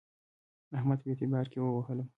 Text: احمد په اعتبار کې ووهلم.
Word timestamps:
احمد 0.77 0.99
په 1.01 1.07
اعتبار 1.11 1.45
کې 1.51 1.59
ووهلم. 1.59 2.07